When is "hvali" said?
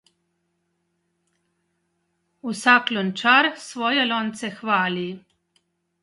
4.61-5.09